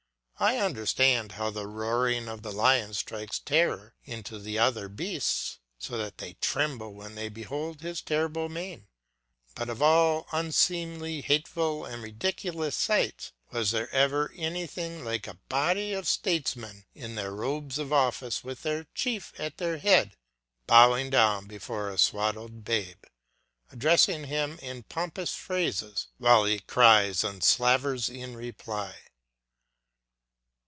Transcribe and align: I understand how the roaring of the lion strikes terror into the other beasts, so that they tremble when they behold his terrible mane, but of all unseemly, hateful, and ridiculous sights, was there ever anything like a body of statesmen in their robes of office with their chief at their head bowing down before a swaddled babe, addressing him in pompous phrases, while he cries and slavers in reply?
I 0.43 0.57
understand 0.57 1.33
how 1.33 1.51
the 1.51 1.67
roaring 1.67 2.27
of 2.27 2.41
the 2.41 2.51
lion 2.51 2.95
strikes 2.95 3.37
terror 3.37 3.93
into 4.05 4.39
the 4.39 4.57
other 4.57 4.89
beasts, 4.89 5.59
so 5.77 5.99
that 5.99 6.17
they 6.17 6.33
tremble 6.41 6.95
when 6.95 7.13
they 7.13 7.29
behold 7.29 7.81
his 7.81 8.01
terrible 8.01 8.49
mane, 8.49 8.87
but 9.53 9.69
of 9.69 9.83
all 9.83 10.25
unseemly, 10.31 11.21
hateful, 11.21 11.85
and 11.85 12.01
ridiculous 12.01 12.75
sights, 12.75 13.33
was 13.51 13.69
there 13.69 13.87
ever 13.93 14.33
anything 14.35 15.05
like 15.05 15.27
a 15.27 15.37
body 15.47 15.93
of 15.93 16.07
statesmen 16.07 16.85
in 16.95 17.13
their 17.13 17.33
robes 17.33 17.77
of 17.77 17.93
office 17.93 18.43
with 18.43 18.63
their 18.63 18.87
chief 18.95 19.33
at 19.39 19.57
their 19.59 19.77
head 19.77 20.17
bowing 20.65 21.11
down 21.11 21.45
before 21.45 21.87
a 21.91 21.99
swaddled 21.99 22.63
babe, 22.63 23.03
addressing 23.71 24.23
him 24.23 24.57
in 24.63 24.81
pompous 24.81 25.35
phrases, 25.35 26.07
while 26.17 26.45
he 26.45 26.59
cries 26.61 27.23
and 27.23 27.43
slavers 27.43 28.09
in 28.09 28.35
reply? 28.35 28.95